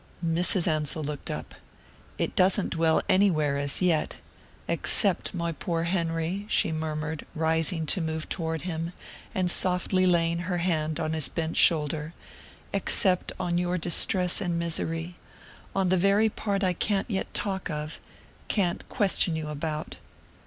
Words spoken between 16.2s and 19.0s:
part I can't yet talk of, can't